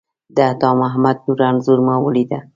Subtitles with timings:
[0.35, 2.39] د عطامحمد نور انځور مو ولیده.